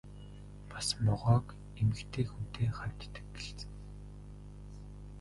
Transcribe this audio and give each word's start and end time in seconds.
Бас 0.69 0.87
могойг 1.05 1.47
эмэгтэй 1.79 2.25
хүнтэй 2.31 2.67
хавьтдаг 2.77 3.25
гэлцэнэ. 3.33 3.73